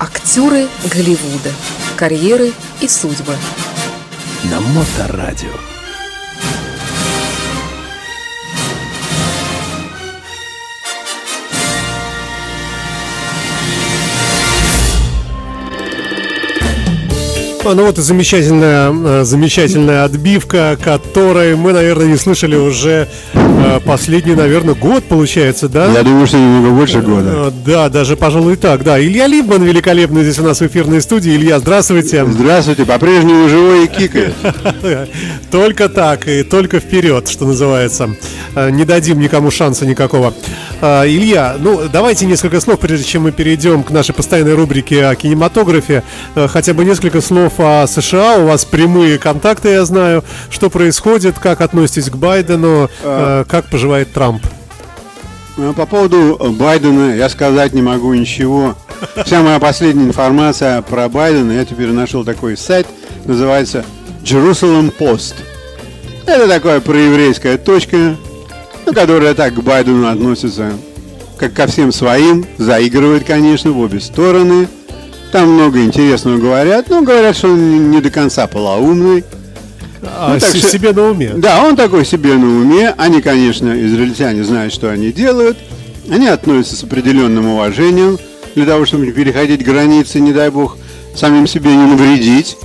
[0.00, 1.50] Актеры Голливуда.
[1.96, 3.34] Карьеры и судьбы.
[4.44, 5.77] На Моторадио.
[17.74, 24.34] Ну вот и замечательная, э, замечательная отбивка, которой мы, наверное, не слышали уже э, последний,
[24.34, 25.92] наверное, год, получается, да?
[25.92, 27.30] Я думаю, что немного больше года.
[27.30, 28.98] Э, Да, даже, пожалуй, так, да.
[28.98, 31.36] Илья Либман великолепный здесь у нас в эфирной студии.
[31.36, 32.24] Илья, здравствуйте.
[32.24, 34.34] Здравствуйте, по-прежнему живой и кикает.
[35.50, 38.10] Только так и только вперед, что называется.
[38.54, 40.32] Не дадим никому шанса никакого.
[40.80, 46.02] Илья, ну давайте несколько слов, прежде чем мы перейдем к нашей постоянной рубрике о кинематографе.
[46.34, 48.38] Хотя бы несколько слов о США.
[48.38, 50.24] У вас прямые контакты, я знаю.
[50.50, 54.42] Что происходит, как относитесь к Байдену, э, как поживает Трамп?
[55.56, 58.76] Ну, По поводу Байдена я сказать не могу ничего.
[59.24, 62.86] Вся моя последняя информация про Байдена, я теперь нашел такой сайт,
[63.24, 63.84] называется
[64.22, 65.34] Jerusalem Post.
[66.26, 68.16] Это такая проеврейская точка,
[68.86, 70.72] ну, которая так к Байдену относится,
[71.38, 74.68] как ко всем своим, заигрывает, конечно, в обе стороны.
[75.32, 79.24] Там много интересного говорят, но говорят, что он не до конца полоумный.
[80.02, 81.32] А, Ну, так что- себе на уме.
[81.36, 82.94] Да, он такой себе на уме.
[82.96, 85.58] Они, конечно, израильтяне знают, что они делают.
[86.10, 88.18] Они относятся с определенным уважением
[88.54, 90.78] для того, чтобы не переходить границы, не дай бог,
[91.14, 92.56] самим себе не навредить.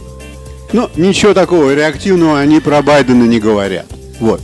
[0.72, 3.86] Но ничего такого реактивного они про Байдена не говорят.
[4.20, 4.40] Вот.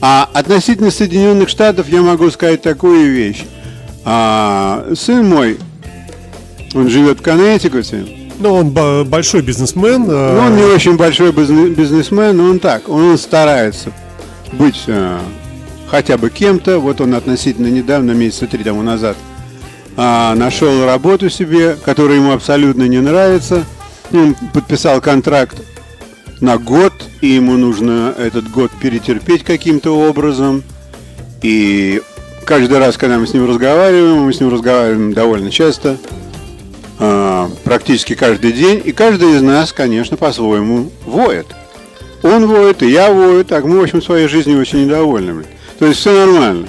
[0.00, 3.44] А относительно Соединенных Штатов я могу сказать такую вещь.
[4.04, 5.58] А, сын мой,
[6.76, 8.04] он живет в Коннектикуте,
[8.38, 10.04] Ну, он бо- большой бизнесмен.
[10.08, 13.92] э, ну, он не очень большой бизнес- бизнесмен, но он так, он старается
[14.52, 15.18] быть э,
[15.88, 16.78] хотя бы кем-то.
[16.78, 19.16] Вот он относительно недавно, месяца три тому назад,
[19.96, 23.64] а, нашел работу себе, которая ему абсолютно не нравится.
[24.12, 25.56] Он подписал контракт
[26.40, 30.62] на год, и ему нужно этот год перетерпеть каким-то образом.
[31.42, 32.02] И
[32.44, 35.96] каждый раз, когда мы с ним разговариваем, мы с ним разговариваем довольно часто,
[36.98, 41.46] практически каждый день, и каждый из нас, конечно, по-своему воет.
[42.22, 45.34] Он воет, и я вою, так мы, в общем, своей жизнью очень недовольны.
[45.34, 45.46] блин.
[45.78, 46.68] То есть все нормально.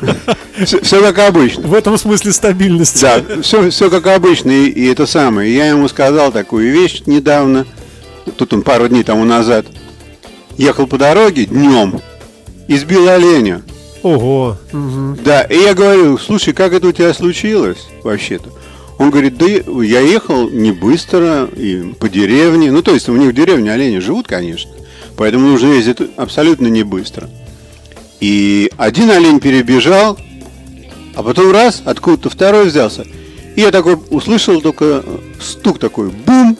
[0.64, 1.66] Все, как обычно.
[1.66, 3.00] В этом смысле стабильность.
[3.00, 5.54] Да, все, все как обычно, и, и это самое.
[5.54, 7.66] Я ему сказал такую вещь недавно,
[8.36, 9.66] тут он пару дней тому назад,
[10.56, 12.00] ехал по дороге днем,
[12.68, 13.62] и сбил оленя.
[14.02, 14.58] Ого.
[15.24, 18.50] Да, и я говорю, слушай, как это у тебя случилось вообще-то?
[18.98, 22.70] Он говорит, да я ехал не быстро и по деревне.
[22.70, 24.70] Ну, то есть у них в деревне олени живут, конечно.
[25.16, 27.28] Поэтому нужно ездить абсолютно не быстро.
[28.20, 30.18] И один олень перебежал,
[31.14, 33.04] а потом раз, откуда-то второй взялся.
[33.56, 35.04] И я такой услышал только
[35.40, 36.56] стук такой, бум.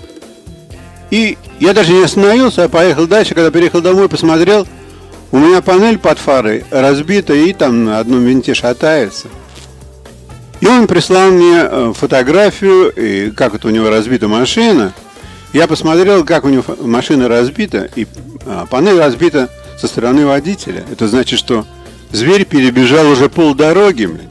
[1.10, 3.34] И я даже не остановился, а поехал дальше.
[3.34, 4.66] Когда приехал домой, посмотрел,
[5.30, 9.28] у меня панель под фарой разбита и там на одном винте шатается.
[10.62, 14.92] И он прислал мне э, фотографию, и как это у него разбита машина.
[15.52, 18.06] Я посмотрел, как у него машина разбита, и
[18.46, 20.84] а, панель разбита со стороны водителя.
[20.90, 21.66] Это значит, что
[22.12, 24.06] зверь перебежал уже полдороги.
[24.06, 24.28] блин.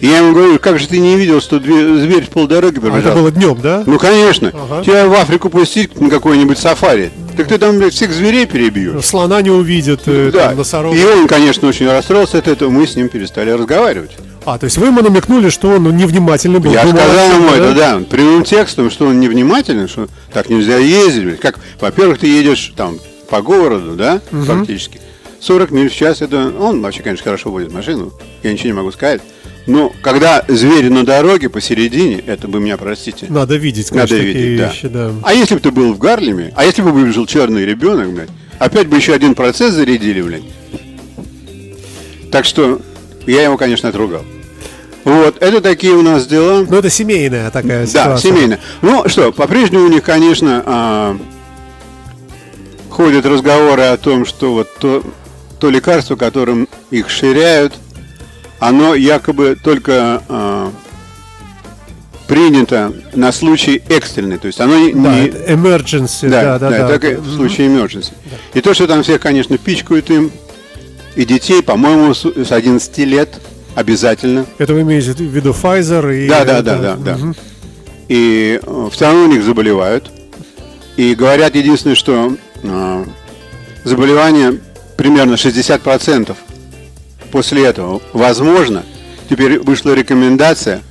[0.00, 3.00] И я ему говорю, как же ты не видел, что зверь полдороги А пробежал?
[3.00, 3.82] это было днем, да?
[3.86, 4.52] Ну, конечно.
[4.54, 4.84] Ага.
[4.84, 7.10] Тебя в Африку пустить на какой-нибудь сафари.
[7.38, 9.02] Так ты там, блядь, всех зверей перебьешь.
[9.04, 10.48] Слона не увидят, э, Да.
[10.48, 10.94] там, носорога.
[10.94, 12.68] И он, конечно, очень расстроился от этого.
[12.70, 14.12] Мы с ним перестали разговаривать.
[14.48, 16.72] А, то есть вы ему намекнули, что он невнимательный был.
[16.72, 21.38] Я Думал, сказал ему это, да, прямым текстом, что он невнимательный, что так нельзя ездить.
[21.38, 22.98] Как, во-первых, ты едешь там
[23.28, 25.02] по городу, да, фактически.
[25.40, 28.10] 40 миль в час, это он вообще, конечно, хорошо водит машину,
[28.42, 29.20] я ничего не могу сказать.
[29.66, 33.26] Но когда зверь на дороге посередине, это вы меня простите.
[33.28, 34.68] Надо видеть, Надо конечно, такие видеть, да.
[34.68, 35.12] вещи, да.
[35.24, 38.86] А если бы ты был в Гарлеме, а если бы выбежал черный ребенок, блядь, опять
[38.86, 40.42] бы еще один процесс зарядили, блядь.
[42.32, 42.80] Так что
[43.26, 44.24] я его, конечно, отругал.
[45.04, 46.66] Вот, это такие у нас дела.
[46.68, 48.30] Ну, это семейная такая Да, ситуация.
[48.32, 48.58] семейно.
[48.82, 51.16] Ну что, по-прежнему у них, конечно, а,
[52.90, 55.02] ходят разговоры о том, что вот то,
[55.60, 57.74] то лекарство, которым их ширяют,
[58.58, 60.70] оно якобы только а,
[62.26, 64.38] принято на случай экстренный.
[64.38, 66.88] То есть оно не, Да, не- это emergency, да, да, да.
[66.88, 68.12] так и в случае emergency.
[68.52, 70.30] И то, что там всех, конечно, пичкают им,
[71.16, 73.40] и детей, по-моему, с с 11 лет
[73.74, 74.46] обязательно.
[74.58, 76.28] Это вы имеете в виду Pfizer и...
[76.28, 77.16] Да, да, да, да, да.
[77.16, 77.34] Мгм.
[78.08, 80.10] И э, все равно у них заболевают.
[80.96, 83.04] И говорят единственное, что э,
[83.84, 84.58] заболевание
[84.96, 86.34] примерно 60%
[87.30, 88.00] после этого.
[88.12, 88.84] Возможно,
[89.30, 90.82] теперь вышла рекомендация,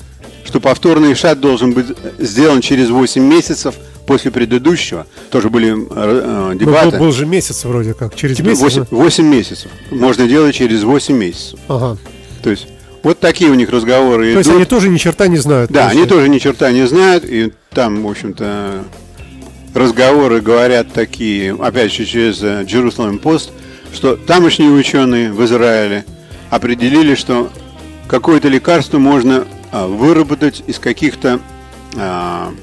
[0.46, 1.88] что повторный шат должен быть
[2.20, 3.76] сделан через 8 месяцев
[4.06, 5.06] после предыдущего.
[5.30, 6.92] Тоже были э, э, Ну, дебаты.
[6.92, 8.16] был, был же месяц вроде как.
[8.16, 8.62] Через Типа месяц.
[8.62, 9.72] 8, 8 месяцев.
[9.92, 11.60] Можно делать через 8 месяцев.
[11.68, 11.98] Ага.
[12.48, 12.68] То есть
[13.04, 14.56] вот такие у них разговоры То есть идут.
[14.56, 15.70] они тоже ни черта не знают.
[15.70, 16.16] Да, они точно.
[16.16, 18.86] тоже ни черта не знают, и там, в общем-то,
[19.74, 23.50] разговоры говорят такие, опять же, через э, Jerusalem Post,
[23.94, 26.06] что тамошние ученые в Израиле
[26.50, 27.52] определили, что
[28.08, 31.42] какое-то лекарство можно а, выработать из каких-то
[31.98, 32.54] а,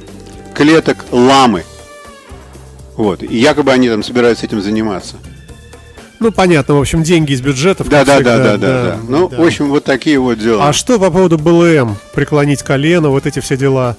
[0.55, 1.63] клеток ламы.
[2.97, 3.23] Вот.
[3.23, 5.17] И якобы они там собираются этим заниматься.
[6.20, 7.88] Ну, понятно, в общем, деньги из бюджетов.
[7.88, 8.99] Да, как да, всегда, да, да, да, да.
[9.08, 9.37] Ну, да.
[9.37, 10.69] в общем, вот такие вот дела.
[10.69, 11.96] А что по поводу БЛМ?
[12.14, 13.96] Преклонить колено, вот эти все дела.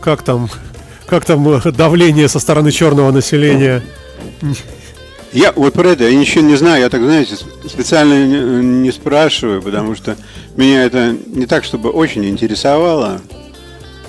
[0.00, 0.48] Как там,
[1.06, 3.82] как там э, давление со стороны черного населения?
[5.32, 7.36] Я вот про это я ничего не знаю, я так, знаете,
[7.68, 10.16] специально не, не спрашиваю, потому что
[10.56, 13.20] меня это не так, чтобы очень интересовало.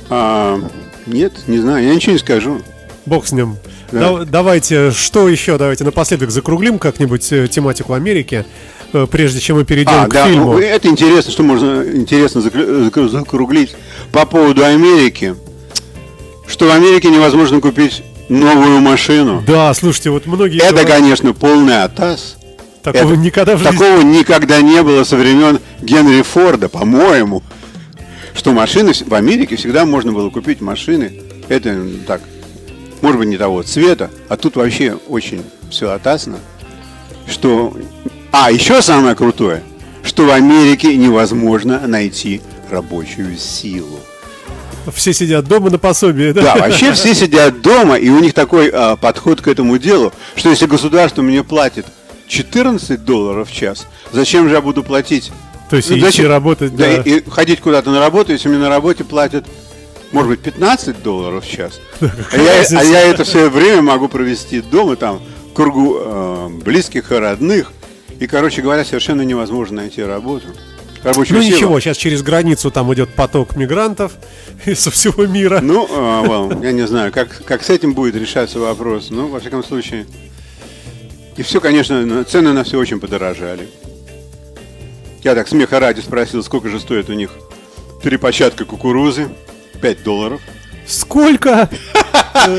[0.09, 0.59] А,
[1.05, 2.61] нет, не знаю, я ничего не скажу.
[3.05, 3.57] Бог с ним.
[3.91, 3.99] Да.
[4.19, 5.57] Да- давайте, что еще?
[5.57, 8.45] Давайте напоследок закруглим как-нибудь э, тематику Америки,
[8.93, 10.53] э, прежде чем мы перейдем А, к да, фильму.
[10.53, 13.75] ну, это интересно, что можно интересно закру- закру- закруглить
[14.11, 15.35] по поводу Америки,
[16.47, 19.43] что в Америке невозможно купить новую машину.
[19.47, 22.37] Да, слушайте, вот многие Это, говорят, конечно, полный атас.
[22.83, 23.71] такого это- никогда в жизни.
[23.71, 27.41] Такого никогда не было со времен Генри Форда, по-моему.
[28.35, 31.11] Что машины в Америке всегда можно было купить машины.
[31.49, 31.75] Это
[32.07, 32.21] так,
[33.01, 36.37] может быть, не того цвета, а тут вообще очень все атасно.
[37.27, 37.75] Что.
[38.31, 39.63] А, еще самое крутое,
[40.03, 43.99] что в Америке невозможно найти рабочую силу.
[44.93, 46.41] Все сидят дома на пособие, да?
[46.41, 50.49] Да, вообще все сидят дома, и у них такой а, подход к этому делу, что
[50.49, 51.85] если государство мне платит
[52.27, 55.31] 14 долларов в час, зачем же я буду платить?
[55.69, 57.01] То есть Ну, идти работать, да, да.
[57.03, 59.45] и, и ходить куда-то на работу, если мне на работе платят,
[60.11, 61.79] может быть, 15 долларов в час.
[62.01, 65.21] А я, а я это все время могу провести дома, там,
[65.51, 67.71] в кругу э, близких и родных.
[68.19, 70.47] И, короче говоря, совершенно невозможно найти работу.
[71.03, 71.55] Рабочую Ну силу.
[71.55, 74.13] ничего, сейчас через границу там идет поток мигрантов
[74.75, 75.59] со всего мира.
[75.61, 79.07] Ну, а, well, я не знаю, как, как с этим будет решаться вопрос.
[79.09, 80.05] Ну, во всяком случае.
[81.37, 83.69] И все, конечно, цены на все очень подорожали.
[85.23, 87.31] Я так смеха ради спросил, сколько же стоит у них
[88.03, 89.29] перепочатка кукурузы.
[89.79, 90.41] 5 долларов.
[90.87, 91.69] Сколько?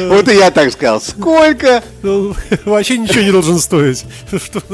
[0.09, 1.01] Вот и я так сказал.
[1.01, 1.83] Сколько?
[2.03, 2.35] Ну,
[2.65, 4.05] Вообще ничего не должен стоить.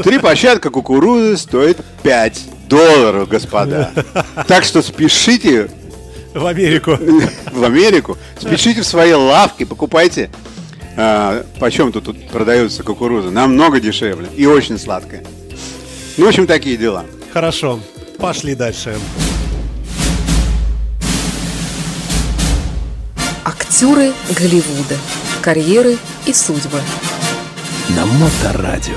[0.03, 3.93] Три початка кукурузы стоит 5 долларов, господа.
[4.49, 5.69] Так что спешите
[6.35, 6.99] В Америку.
[7.53, 10.31] в Америку, спешите в свои лавки, покупайте.
[10.97, 13.31] А, почем тут, тут продается кукуруза?
[13.31, 15.23] Намного дешевле и очень сладкая.
[16.17, 17.05] Ну, в общем, такие дела.
[17.33, 17.81] Хорошо,
[18.19, 18.97] пошли дальше.
[23.77, 24.97] Актеры Голливуда.
[25.43, 26.81] Карьеры и судьбы.
[27.91, 28.97] На Моторадио.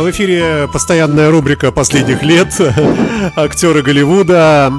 [0.00, 2.54] В эфире постоянная рубрика последних лет
[3.36, 4.72] актеры Голливуда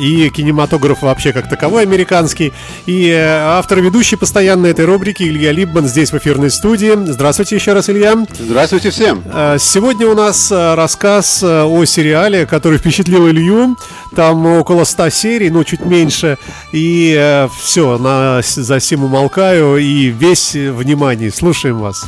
[0.00, 2.52] и кинематограф вообще как таковой американский.
[2.84, 6.92] И э, автор ведущий постоянно этой рубрики Илья Либман здесь в эфирной студии.
[7.06, 8.16] Здравствуйте еще раз, Илья.
[8.38, 9.22] Здравствуйте всем.
[9.26, 13.76] А, Сегодня у нас а, рассказ о сериале, который впечатлил Илью.
[14.16, 16.38] Там около 100 серий, ну чуть меньше.
[16.72, 19.76] И все, на, за сим умолкаю.
[19.76, 21.30] И весь э, внимание.
[21.30, 22.04] Слушаем вас.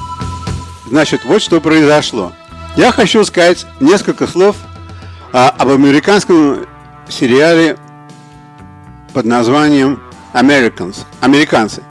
[0.90, 2.32] Значит, вот что произошло.
[2.78, 4.54] Я хочу сказать несколько слов
[5.32, 6.64] а, об американском
[7.08, 7.76] сериале
[9.12, 10.00] под названием
[10.32, 11.82] Americans, Американцы,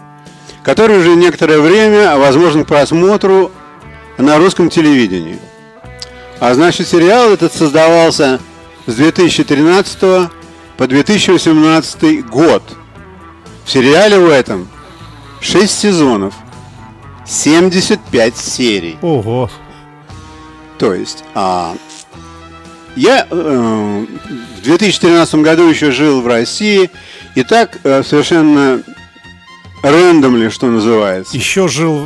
[0.63, 3.51] который уже некоторое время возможен к просмотру
[4.17, 5.39] на русском телевидении.
[6.39, 8.39] А значит, сериал этот создавался
[8.85, 10.29] с 2013
[10.77, 12.63] по 2018 год.
[13.65, 14.69] В сериале в этом
[15.41, 16.33] 6 сезонов,
[17.25, 18.97] 75 серий.
[19.01, 19.49] Ого.
[20.77, 21.75] То есть, а,
[22.95, 24.05] я э,
[24.57, 26.89] в 2013 году еще жил в России,
[27.35, 28.81] и так э, совершенно
[29.83, 31.35] рандомли, что называется.
[31.35, 32.05] Еще жил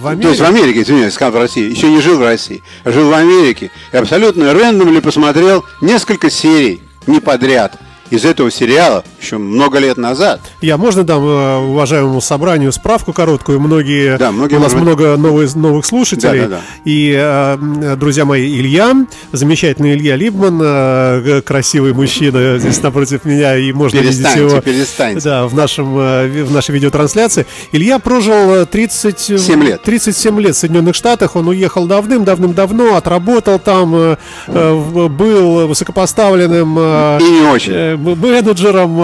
[0.00, 0.62] в То есть в Америке.
[0.62, 1.70] Америке, извиняюсь, сказал в России.
[1.70, 3.70] Еще не жил в России, а жил в Америке.
[3.92, 7.78] И абсолютно рандомли посмотрел несколько серий, не подряд.
[8.10, 10.40] Из этого сериала еще много лет назад.
[10.60, 13.60] Я можно дам э, уважаемому собранию справку короткую.
[13.60, 16.40] Многие, Да, многие, у нас быть- много новых, новых слушателей.
[16.42, 16.60] Да, да, да.
[16.84, 18.94] И, э, друзья мои, Илья,
[19.32, 25.20] замечательный Илья Либман, э, красивый мужчина здесь напротив меня, и можно видеть его перестаньте.
[25.24, 27.46] Да, в, нашем, в нашей видеотрансляции.
[27.72, 29.82] Илья прожил э, 30, Семь лет.
[29.82, 31.36] 37 лет в Соединенных Штатах.
[31.36, 37.97] Он уехал давным-давным-давно, отработал там, э, э, в- был высокопоставленным И не очень.
[37.98, 38.96] Менеджером,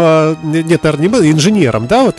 [0.42, 2.16] не- нет, наверное, не инженером, да, вот,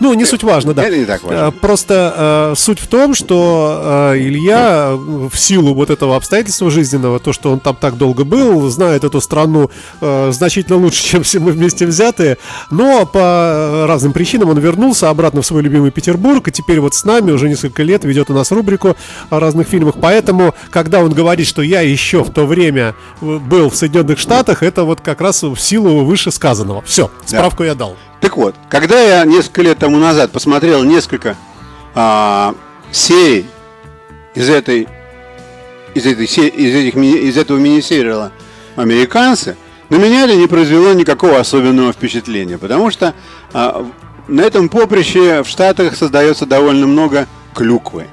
[0.00, 0.84] ну, не суть важно, да.
[0.84, 1.48] это не так важно.
[1.48, 2.14] Э, Просто
[2.52, 7.52] э, суть в том, что Илья э, в силу вот этого обстоятельства жизненного, то, что
[7.52, 12.38] он там так долго был, знает эту страну значительно лучше, чем все мы вместе взятые,
[12.70, 17.04] но по разным причинам он вернулся обратно в свой любимый Петербург, и теперь вот с
[17.04, 18.96] нами уже несколько лет ведет у нас рубрику
[19.30, 23.70] о разных фильмах, поэтому, когда он говорит, что я еще в то время э, был
[23.70, 26.82] в Соединенных Штатах, это вот как раз в силу вышесказанного.
[26.82, 27.96] Все, справку я дал.
[28.20, 31.36] Так вот, когда я несколько лет тому назад посмотрел несколько
[31.94, 32.54] а,
[32.92, 33.46] серий
[34.34, 34.88] из этой
[35.94, 38.32] из этой из этих из этого мини-сериала
[38.76, 39.56] американцы,
[39.88, 43.14] на меня это не произвело никакого особенного впечатления, потому что
[43.52, 43.86] а,
[44.28, 48.06] на этом поприще в Штатах создается довольно много клюквы.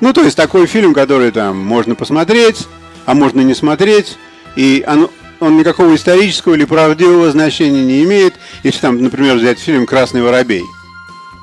[0.00, 2.66] Ну, то есть такой фильм, который там можно посмотреть,
[3.04, 4.16] а можно не смотреть,
[4.56, 5.10] и оно-
[5.40, 8.34] он никакого исторического или правдивого значения не имеет.
[8.62, 10.64] Если там, например, взять фильм «Красный воробей».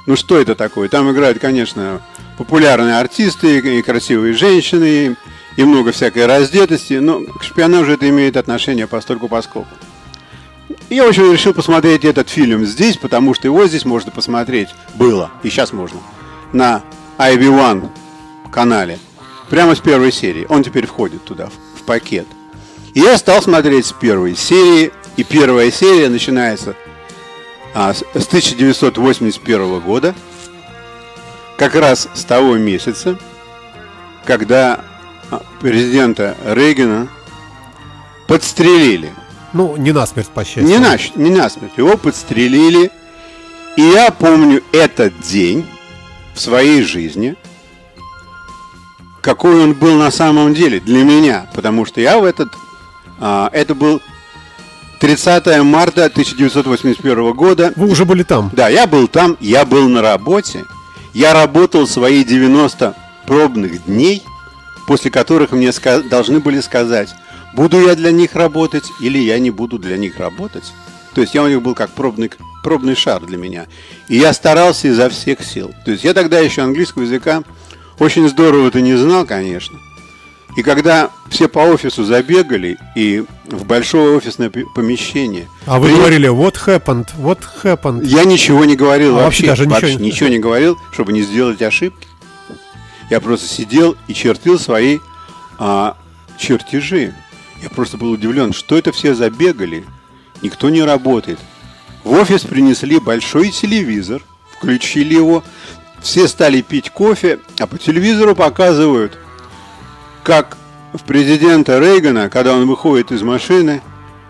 [0.05, 0.87] Ну что это такое?
[0.87, 2.01] Там играют, конечно,
[2.37, 5.17] популярные артисты и красивые женщины,
[5.57, 9.67] и много всякой раздетости, но к шпионажу это имеет отношение постольку поскольку.
[10.89, 15.49] Я очень решил посмотреть этот фильм здесь, потому что его здесь можно посмотреть было, и
[15.49, 15.99] сейчас можно,
[16.53, 16.83] на
[17.17, 17.89] IB1
[18.51, 18.99] канале,
[19.49, 20.45] прямо с первой серии.
[20.47, 22.27] Он теперь входит туда, в, пакет.
[22.97, 26.75] И я стал смотреть с первой серии, и первая серия начинается
[27.75, 30.15] а, с, с 1981 года,
[31.59, 33.19] как раз с того месяца,
[34.25, 34.79] когда
[35.29, 37.07] а, президента Рейгана
[38.27, 39.13] подстрелили.
[39.53, 40.65] Ну, не насмерть, по счастью.
[40.65, 42.89] Не, на, не насмерть, его подстрелили.
[43.75, 45.67] И я помню этот день
[46.33, 47.35] в своей жизни,
[49.21, 51.47] какой он был на самом деле для меня.
[51.53, 52.49] Потому что я в этот...
[53.19, 54.01] а, это был
[54.99, 57.73] 30 марта 1981 года.
[57.75, 58.49] Вы уже были там.
[58.53, 60.65] Да, я был там, я был на работе.
[61.13, 62.95] Я работал свои 90
[63.25, 64.23] пробных дней,
[64.87, 65.71] после которых мне
[66.09, 67.09] должны были сказать,
[67.53, 70.73] буду я для них работать или я не буду для них работать.
[71.13, 72.31] То есть я у них был как пробный,
[72.63, 73.65] пробный шар для меня.
[74.07, 75.73] И я старался изо всех сил.
[75.85, 77.43] То есть я тогда еще английского языка
[77.99, 79.79] очень здорово-то не знал, конечно.
[80.57, 85.47] И когда все по офису забегали и в большое офисное помещение...
[85.67, 88.03] А вы при- говорили, what happened, what happened.
[88.03, 91.21] я ничего не говорил А вообще, даже вообще ничего ничего, не- не говорил, чтобы не
[91.21, 92.07] сделать ошибки.
[93.11, 94.97] Я просто сидел и чертил свои
[95.59, 95.95] а,
[96.39, 97.13] чертежи.
[97.61, 99.85] Я просто был удивлен, что это все забегали,
[100.41, 101.37] никто не работает.
[102.03, 104.23] В офис принесли большой телевизор,
[104.57, 105.43] включили его,
[106.01, 109.19] все стали пить кофе, а по телевизору показывают,
[110.27, 110.57] как
[110.91, 113.81] в президента Рейгана, когда он выходит из машины,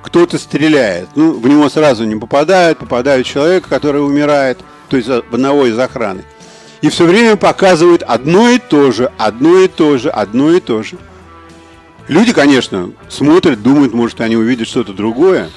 [0.03, 1.09] кто-то стреляет.
[1.15, 6.23] Ну, в него сразу не попадают, попадает человек, который умирает, то есть одного из охраны.
[6.81, 10.83] И все время показывают одно и то же, одно и то же, одно и то
[10.83, 10.99] же.
[12.07, 15.49] Люди, конечно, смотрят, думают, может, они увидят что-то другое.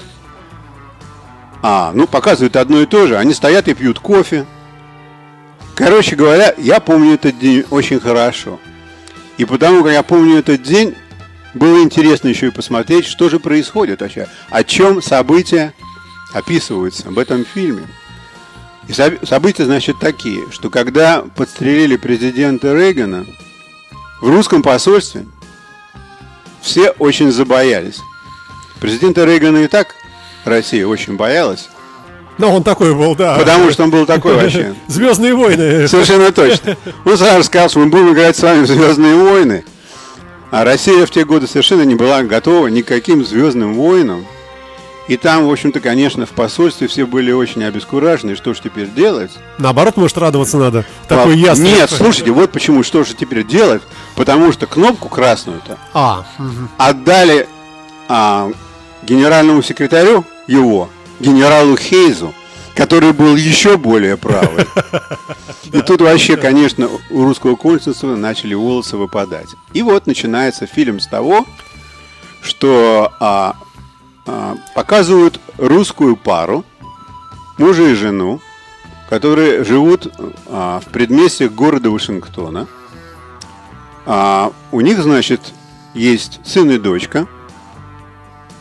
[1.61, 3.15] А, ну, показывают одно и то же.
[3.15, 4.47] Они стоят и пьют кофе.
[5.75, 8.59] Короче говоря, я помню этот день очень хорошо.
[9.41, 10.93] И потому как я помню этот день,
[11.55, 14.27] было интересно еще и посмотреть, что же происходит вообще.
[14.51, 15.73] О чем события
[16.31, 17.87] описываются в этом фильме.
[18.87, 23.25] И соб- события, значит, такие, что когда подстрелили президента Рейгана,
[24.21, 25.25] в русском посольстве
[26.61, 27.97] все очень забоялись.
[28.79, 29.95] Президента Рейгана и так
[30.45, 31.67] Россия очень боялась,
[32.41, 33.37] Ну, он такой был, да.
[33.37, 34.73] потому что он был такой вообще.
[34.87, 35.87] Звездные войны.
[35.87, 36.75] Совершенно точно.
[37.05, 39.63] Он сразу сказал, что мы будем играть с вами в Звездные войны.
[40.49, 44.25] А Россия в те годы совершенно не была готова ни к каким Звездным войнам.
[45.07, 48.35] И там, в общем-то, конечно, в посольстве все были очень обескуражены.
[48.35, 49.31] Что же теперь делать?
[49.57, 50.85] Наоборот, может, радоваться надо.
[51.07, 51.71] Такой А, ясный.
[51.71, 53.81] Нет, слушайте, вот почему, что же теперь делать?
[54.15, 56.69] Потому что кнопку красную-то А, мгм.
[56.77, 57.47] отдали
[58.07, 58.51] а,
[59.03, 60.89] генеральному секретарю его,
[61.21, 62.33] генералу Хейзу,
[62.75, 64.65] который был еще более правый.
[65.71, 69.49] И тут вообще, конечно, у русского консульства начали волосы выпадать.
[69.73, 71.45] И вот начинается фильм с того,
[72.41, 73.55] что а,
[74.25, 76.65] а, показывают русскую пару,
[77.57, 78.41] мужа и жену,
[79.09, 80.11] которые живут
[80.47, 82.67] а, в предместьях города Вашингтона.
[84.05, 85.53] А, у них, значит,
[85.93, 87.27] есть сын и дочка,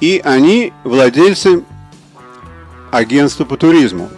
[0.00, 1.64] и они владельцы
[2.90, 4.11] агентства по туризму.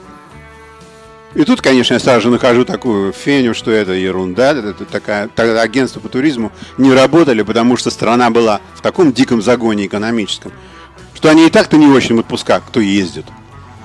[1.35, 5.63] И тут, конечно, я сразу же нахожу такую феню, что это ерунда, это такая, тогда
[5.63, 10.53] агентство по туризму не работали, потому что страна была в таком диком загоне экономическом,
[11.15, 13.25] что они и так-то не очень в отпуска, кто ездит.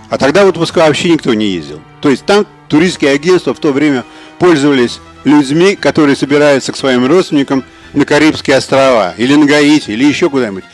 [0.09, 1.81] А тогда в отпуска вообще никто не ездил.
[2.01, 4.03] То есть там туристские агентства в то время
[4.39, 7.63] пользовались людьми, которые собираются к своим родственникам
[7.93, 10.65] на Карибские острова, или на Гаити, или еще куда-нибудь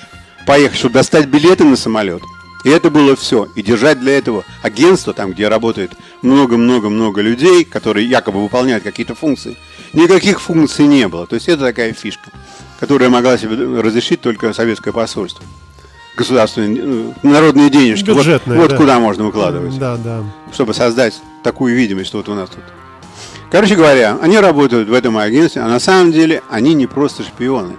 [0.46, 2.22] поехать, чтобы достать билеты на самолет.
[2.63, 3.48] И это было все.
[3.55, 5.91] И держать для этого агентство, там, где работает
[6.22, 9.58] много-много-много людей, которые якобы выполняют какие-то функции,
[9.91, 11.27] никаких функций не было.
[11.27, 12.32] То есть это такая фишка,
[12.79, 15.43] которая могла себе разрешить только советское посольство.
[16.15, 18.05] Государственные, ну, народные денежки.
[18.05, 18.77] Бюджетные, вот вот да.
[18.77, 19.77] куда можно выкладывать.
[19.79, 20.24] Да, да.
[20.53, 22.63] Чтобы создать такую видимость, что вот у нас тут.
[23.51, 27.75] Короче говоря, они работают в этом агентстве, а на самом деле они не просто шпионы.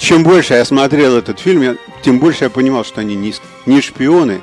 [0.00, 3.34] Чем больше я смотрел этот фильм, я- тем больше я понимал, что они не,
[3.66, 4.40] не шпионы,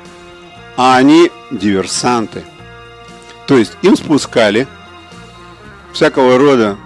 [0.76, 2.44] а они диверсанты.
[3.48, 4.68] То есть им спускали
[5.92, 6.76] всякого рода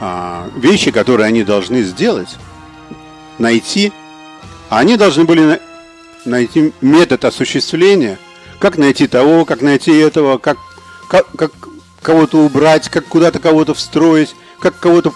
[0.00, 2.36] а, вещи, которые они должны сделать,
[3.38, 3.92] найти,
[4.70, 5.60] а они должны были на-
[6.24, 8.18] найти метод осуществления,
[8.58, 10.56] как найти того, как найти этого, как,
[11.08, 11.52] как, как
[12.00, 15.12] кого-то убрать, как куда-то кого-то встроить, как кого-то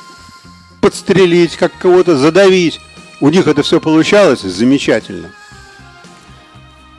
[0.83, 2.81] подстрелить, как кого-то задавить.
[3.21, 5.31] У них это все получалось замечательно.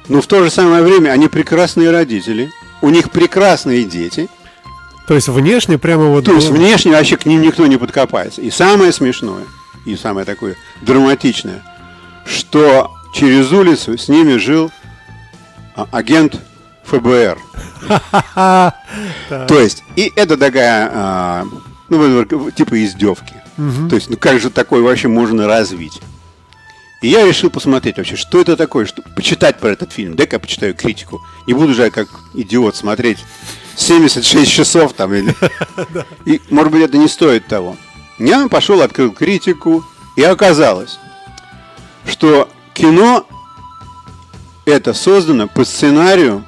[0.07, 4.27] Но в то же самое время они прекрасные родители, у них прекрасные дети,
[5.07, 6.25] То есть внешне прямо вот...
[6.25, 8.41] то есть внешне вообще к ним никто не подкопается.
[8.41, 9.45] И самое смешное,
[9.85, 11.63] и самое такое драматичное,
[12.25, 14.71] что через улицу с ними жил
[15.75, 16.41] а, агент
[16.85, 17.37] ФБР.
[19.29, 21.45] То есть, и это такая, а,
[21.87, 23.35] ну, типа издевки.
[23.89, 26.01] То есть, ну как же такое вообще можно развить?
[27.01, 30.15] И я решил посмотреть вообще, что это такое, что, почитать про этот фильм.
[30.15, 31.21] Дай-ка я почитаю критику.
[31.47, 33.19] Не буду же я как идиот смотреть
[33.75, 35.33] 76 часов там или...
[36.25, 37.77] И, может быть, это не стоит того.
[38.17, 39.85] Я пошел, открыл критику,
[40.17, 40.99] и оказалось,
[42.05, 43.25] что кино
[44.65, 46.43] это создано по сценарию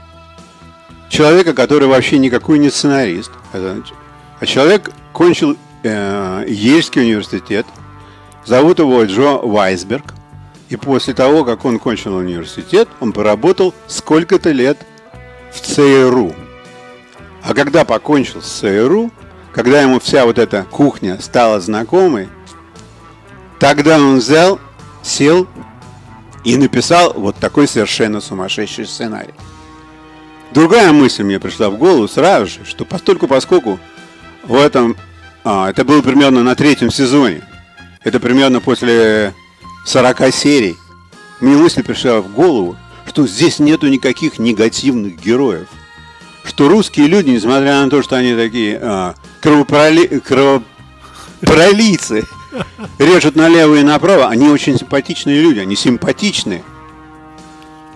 [1.10, 3.32] человека, который вообще никакой не сценарист.
[3.54, 7.66] А человек кончил э, Ельский университет.
[8.46, 10.14] Зовут его Джо Вайсберг.
[10.72, 14.78] И после того, как он кончил университет, он поработал сколько-то лет
[15.52, 16.34] в ЦРУ.
[17.44, 19.12] А когда покончил с ЦРУ,
[19.52, 22.30] когда ему вся вот эта кухня стала знакомой,
[23.60, 24.62] тогда он взял,
[25.04, 25.46] сел
[26.46, 29.34] и написал вот такой совершенно сумасшедший сценарий.
[30.54, 33.78] Другая мысль мне пришла в голову сразу же, что постольку поскольку
[34.44, 34.96] в этом,
[35.44, 37.42] а, это было примерно на третьем сезоне,
[38.06, 39.34] это примерно после
[39.86, 40.78] 40 серий,
[41.40, 45.68] мне мысль пришла в голову, что здесь нету никаких негативных героев.
[46.44, 50.22] Что русские люди, несмотря на то, что они такие а, кровопроли...
[51.42, 52.26] кровопролийцы,
[53.00, 56.64] режут налево и направо, они очень симпатичные люди, они симпатичные.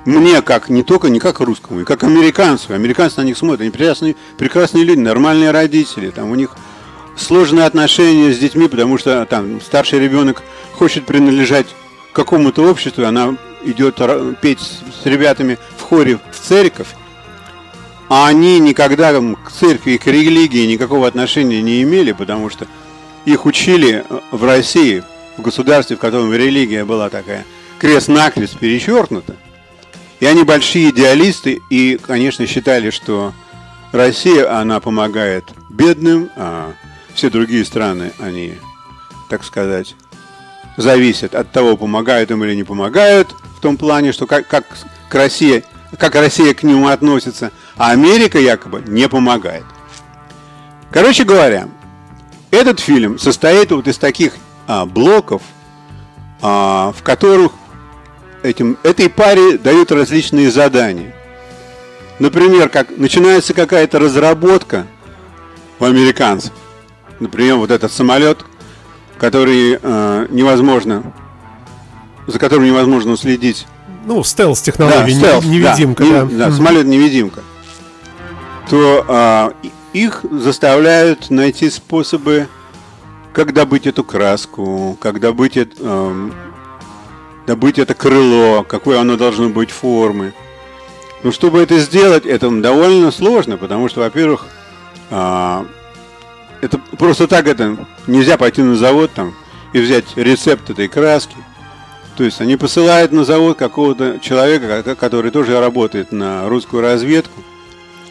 [0.06, 2.74] Мне как, не только не как русскому, и как американцу.
[2.74, 6.56] Американцы на них смотрят, они прекрасные, прекрасные люди, нормальные родители, там у них
[7.16, 11.68] сложные отношения с детьми, потому что там старший ребенок хочет принадлежать
[12.14, 14.00] какому-то обществу, она идет
[14.42, 16.88] петь с ребятами в хоре в церковь,
[18.10, 22.68] а они никогда к церкви и к религии никакого отношения не имели, потому что
[23.26, 25.04] их учили э, в России,
[25.38, 27.44] в государстве, в котором религия была такая
[27.80, 29.36] крест-накрест перечеркнута.
[30.20, 33.34] И они большие идеалисты и, конечно, считали, что
[33.92, 36.74] Россия, она помогает бедным, а
[37.16, 38.56] все другие страны, они,
[39.30, 39.96] так сказать,
[40.78, 44.66] зависят от того, помогают им или не помогают, в том плане, что как, как
[45.10, 45.64] к России,
[45.98, 49.64] как Россия к нему относится, а Америка якобы не помогает.
[50.92, 51.70] Короче говоря,
[52.52, 54.34] этот фильм состоит вот из таких
[54.68, 55.42] а, блоков,
[56.42, 57.54] а, в которых
[58.44, 61.14] этим, этой паре дают различные задания.
[62.20, 64.86] Например, как начинается какая-то разработка
[65.80, 66.54] у американцев.
[67.20, 68.40] Например, вот этот самолет,
[69.18, 71.14] который э, невозможно,
[72.28, 73.68] за которым невозможно уследить.
[74.06, 76.26] Ну, стелс-технология, стелс, невидимка, да, да.
[76.26, 76.56] не- да, Мгм.
[76.58, 77.42] самолет-невидимка.
[78.70, 82.48] То и- их заставляют найти способы,
[83.34, 86.34] как добыть эту краску, как добыть эм,
[87.48, 90.34] добыть это крыло, какое оно должно быть формы.
[91.24, 94.46] Но чтобы это сделать, это довольно сложно, потому что, во-первых,
[95.12, 95.66] а,
[96.66, 99.36] это просто так это нельзя пойти на завод там
[99.72, 101.36] и взять рецепт этой краски.
[102.18, 107.44] То есть они посылают на завод какого-то человека, который тоже работает на русскую разведку.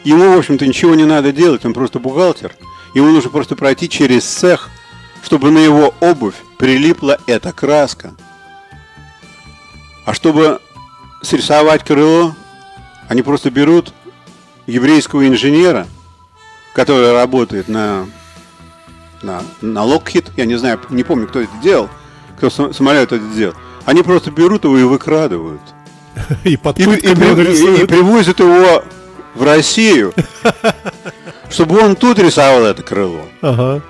[0.05, 2.55] Ему, в общем-то, ничего не надо делать, он просто бухгалтер.
[2.95, 4.69] Ему нужно просто пройти через цех,
[5.23, 8.15] чтобы на его обувь прилипла эта краска.
[10.05, 10.61] А чтобы
[11.23, 12.37] срисовать крыло,
[13.09, 13.95] они просто берут
[14.67, 15.89] еврейского инженера,
[16.75, 18.07] который работает на,
[19.25, 21.89] на, на Lockheed, я не знаю, не помню, кто это делал,
[22.37, 23.55] кто самолет это делал.
[23.85, 25.61] Они просто берут его и выкрадывают.
[26.45, 28.85] И под И, и, при- и привозят его
[29.35, 30.13] в Россию,
[31.51, 33.23] чтобы он тут рисовал это крыло.
[33.41, 33.83] Ага.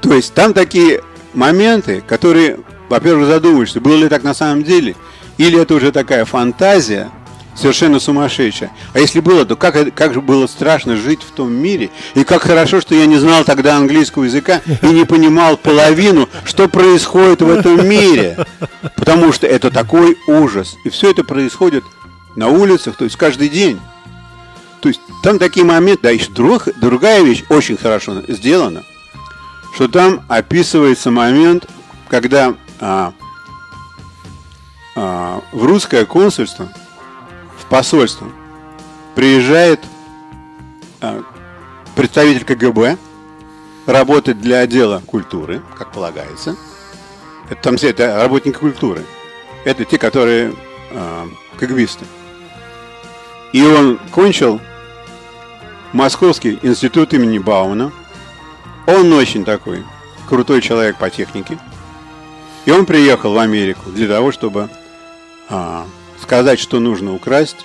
[0.00, 1.02] То есть там такие
[1.34, 4.96] моменты, которые, во-первых, задумаешься, было ли так на самом деле,
[5.36, 7.10] или это уже такая фантазия,
[7.58, 8.70] совершенно сумасшедшая.
[8.94, 12.42] А если было, то как, как же было страшно жить в том мире, и как
[12.42, 17.50] хорошо, что я не знал тогда английского языка и не понимал половину, что происходит в
[17.50, 18.46] этом мире.
[18.96, 20.76] Потому что это такой ужас.
[20.84, 21.84] И все это происходит
[22.36, 23.80] на улицах, то есть каждый день.
[24.80, 28.84] То есть там такие моменты, да, еще друг- другая вещь очень хорошо сделана,
[29.74, 31.66] что там описывается момент,
[32.08, 33.12] когда а,
[34.94, 36.68] а, в русское консульство,
[37.68, 38.28] посольство
[39.14, 39.80] приезжает
[41.00, 41.22] а,
[41.94, 42.96] представитель КГБ,
[43.86, 46.56] работает для отдела культуры, как полагается.
[47.50, 49.04] Это там все это работники культуры.
[49.64, 50.54] Это те, которые
[50.92, 51.28] а,
[51.58, 52.04] КГБисты.
[53.52, 54.60] И он кончил
[55.92, 57.92] Московский институт имени Бауна.
[58.86, 59.84] Он очень такой
[60.28, 61.58] крутой человек по технике.
[62.66, 64.68] И он приехал в Америку для того, чтобы
[65.48, 65.86] а,
[66.28, 67.64] сказать, что нужно украсть,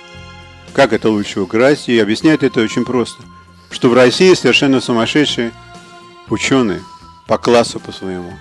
[0.72, 1.90] как это лучше украсть.
[1.90, 3.22] И объясняет это очень просто.
[3.70, 5.52] Что в России совершенно сумасшедшие
[6.30, 6.80] ученые
[7.26, 8.32] по классу по своему.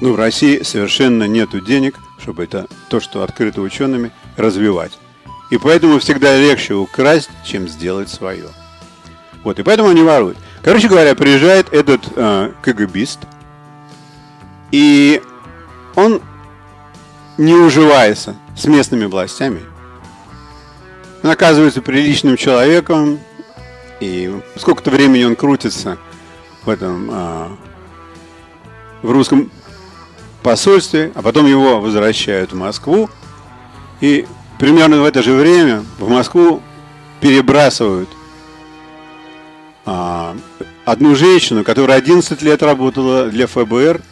[0.00, 4.92] Ну, в России совершенно нету денег, чтобы это то, что открыто учеными, развивать.
[5.50, 8.46] И поэтому всегда легче украсть, чем сделать свое.
[9.42, 10.38] Вот, и поэтому они воруют.
[10.62, 13.18] Короче говоря, приезжает этот э, КГБист,
[14.70, 15.20] и
[15.96, 16.22] он
[17.36, 19.62] не уживается с местными властями.
[21.22, 23.18] Он оказывается приличным человеком,
[24.00, 25.98] и сколько-то времени он крутится
[26.64, 27.56] в этом а,
[29.02, 29.50] в русском
[30.42, 33.08] посольстве, а потом его возвращают в Москву,
[34.00, 34.26] и
[34.58, 36.62] примерно в это же время в Москву
[37.20, 38.10] перебрасывают
[39.86, 40.36] а,
[40.84, 44.02] одну женщину, которая 11 лет работала для ФБР.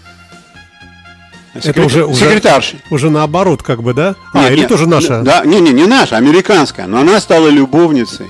[1.64, 2.81] Это уже, уже, секретаршей.
[2.90, 4.14] уже наоборот, как бы, да?
[4.33, 5.23] А, Нет, или нет, тоже наша?
[5.23, 6.87] Да, не, не, не наша, американская.
[6.87, 8.27] Но она стала любовницей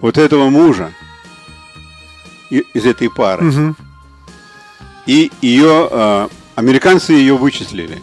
[0.00, 0.90] вот этого мужа
[2.50, 3.44] из этой пары.
[3.44, 3.76] Мгм.
[5.06, 8.02] И ее э, американцы ее вычислили.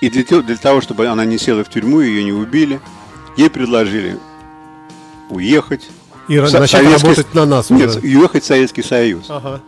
[0.00, 2.80] И для, для того, чтобы она не села в тюрьму, ее не убили,
[3.36, 4.18] ей предложили
[5.30, 5.88] уехать.
[6.28, 7.98] И Со- начать Советский- работать на нас Нет, уже.
[8.00, 9.26] уехать в Советский Союз.
[9.28, 9.60] Ага.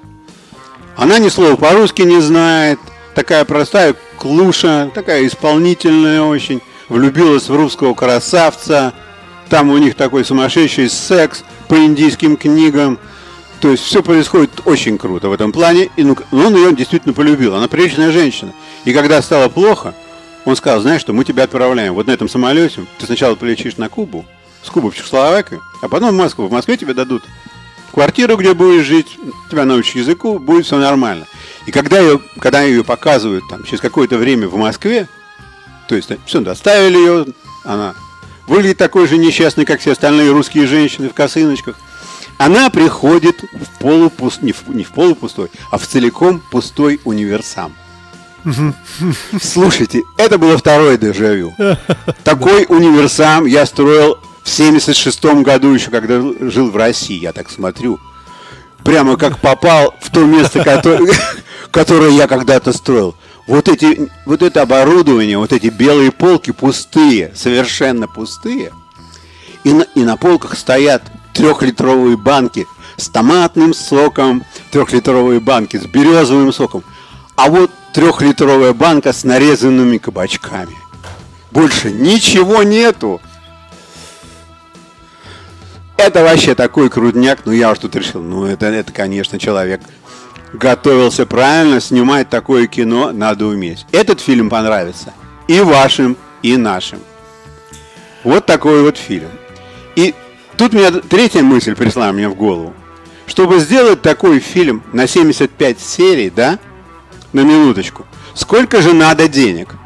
[0.96, 2.79] Она ни слова по-русски не знает,
[3.20, 8.94] такая простая клуша, такая исполнительная очень, влюбилась в русского красавца,
[9.50, 12.98] там у них такой сумасшедший секс по индийским книгам,
[13.61, 17.12] то есть все происходит очень круто в этом плане, и ну, ну, он ее действительно
[17.12, 18.54] полюбил, она приличная женщина.
[18.87, 19.94] И когда стало плохо,
[20.46, 23.90] он сказал, знаешь что, мы тебя отправляем вот на этом самолете, ты сначала полетишь на
[23.90, 24.24] Кубу,
[24.62, 26.46] с Кубы в Чехословакию, а потом в Москву.
[26.46, 27.22] В Москве тебе дадут
[27.92, 29.18] квартиру, где будешь жить,
[29.50, 31.26] тебя научат языку, будет все нормально.
[31.66, 35.09] И когда ее, когда ее показывают там, через какое-то время в Москве,
[35.88, 37.27] то есть все, доставили ее,
[37.64, 37.94] она
[38.46, 41.77] выглядит такой же несчастной, как все остальные русские женщины в косыночках.
[42.38, 47.75] Она приходит в полупуст, не в, не в полупустой, а в целиком пустой универсам.
[49.40, 51.55] Слушайте, это было второе дежавю.
[52.25, 58.01] Такой универсам я строил в 76 году еще, когда жил в России, я так смотрю.
[58.85, 61.12] Прямо как попал в то место, которое,
[61.70, 63.14] которое я когда-то строил.
[63.46, 68.72] Вот, эти, вот это оборудование, вот эти белые полки пустые, совершенно пустые.
[69.64, 71.02] И на, и на полках стоят
[71.33, 76.85] трехлитровые банки с томатным соком, трехлитровые банки с березовым соком.
[77.37, 80.76] А вот трехлитровая банка с нарезанными кабачками.
[81.50, 83.20] Больше ничего нету.
[85.96, 87.40] Это вообще такой крудняк.
[87.44, 89.83] Ну, я уж тут решил, ну, это, это, конечно, человек
[90.52, 93.86] готовился правильно снимать такое кино, надо уметь.
[93.92, 95.12] Этот фильм понравится
[95.48, 97.00] И вашим, и нашим.
[98.24, 99.28] Вот такой вот фильм.
[99.96, 100.14] И
[100.56, 102.74] тут меня третья мысль пришла мне в голову.
[103.26, 106.58] Чтобы сделать такой фильм на 75 серий, да,
[107.32, 109.76] на минуточку, сколько же надо денег?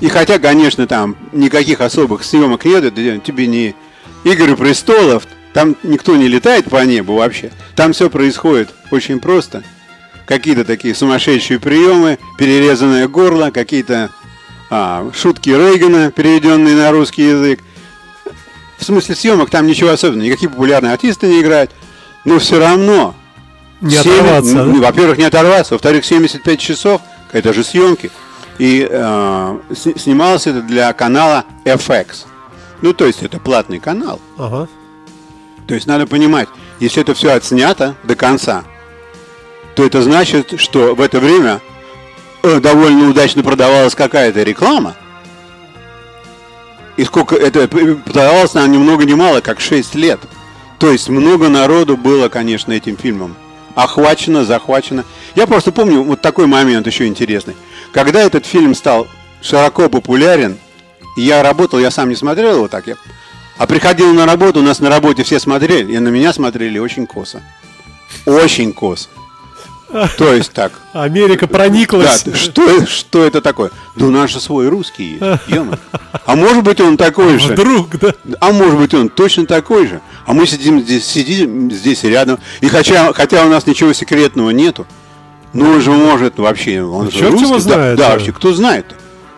[0.00, 3.74] И хотя, конечно, там никаких особых съемок нет, тебе не
[4.24, 7.50] Игры престолов, там никто не летает по небу вообще.
[7.74, 9.62] Там все происходит очень просто.
[10.26, 14.10] Какие-то такие сумасшедшие приемы, перерезанное горло, какие-то
[14.70, 17.60] а, шутки Рейгана, переведенные на русский язык.
[18.76, 21.70] В смысле съемок там ничего особенного, никакие популярные артисты не играют.
[22.24, 23.14] Но все равно.
[23.80, 24.64] Не 7, оторваться.
[24.64, 25.74] Ну, во-первых, не оторваться.
[25.74, 27.00] Во-вторых, 75 часов,
[27.32, 28.10] это же съемки.
[28.58, 32.26] И э, снималось это для канала FX.
[32.82, 34.20] Ну, то есть это платный канал.
[34.36, 34.68] Ага.
[35.68, 36.48] То есть надо понимать,
[36.80, 38.64] если это все отснято до конца,
[39.76, 41.60] то это значит, что в это время
[42.42, 44.96] э, довольно удачно продавалась какая-то реклама.
[46.96, 50.18] И сколько это продавалось нам ни много ни мало, как 6 лет.
[50.78, 53.36] То есть много народу было, конечно, этим фильмом.
[53.74, 55.04] Охвачено, захвачено.
[55.34, 57.56] Я просто помню вот такой момент еще интересный.
[57.92, 59.06] Когда этот фильм стал
[59.42, 60.58] широко популярен,
[61.16, 62.86] я работал, я сам не смотрел его так.
[62.86, 62.96] Я...
[63.58, 67.06] А приходил на работу, у нас на работе все смотрели, и на меня смотрели очень
[67.06, 67.42] косо.
[68.24, 69.08] Очень косо.
[70.18, 70.72] То есть так.
[70.92, 72.22] Америка прониклась.
[72.22, 73.70] Да, что, что это такое?
[73.96, 75.42] Да у нас же свой русский есть.
[75.48, 75.78] Ема.
[76.26, 77.54] А может быть он такой же.
[77.54, 78.12] Вдруг, да.
[78.38, 80.00] А может быть он точно такой же.
[80.26, 82.38] А мы сидим здесь, сидим здесь рядом.
[82.60, 84.86] И хотя, хотя у нас ничего секретного нету,
[85.54, 86.82] ну он же может вообще.
[86.82, 87.46] Он ну, же русский.
[87.46, 87.96] его знает.
[87.96, 88.86] Да, да, вообще, кто знает.
[88.90, 88.94] -то?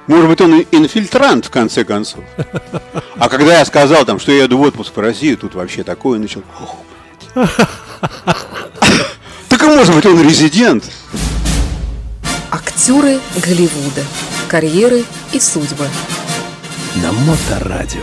[0.07, 2.25] Может быть, он инфильтрант, в конце концов.
[3.17, 6.19] А когда я сказал, там, что я еду в отпуск в Россию, тут вообще такое
[6.19, 6.43] начал.
[9.49, 10.85] Так и может быть, он резидент.
[12.51, 14.05] Актеры Голливуда.
[14.49, 15.87] Карьеры и судьбы.
[16.97, 18.03] На Моторадио.